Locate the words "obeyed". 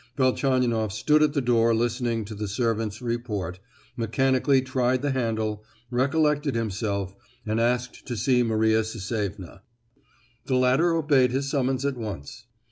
10.95-11.29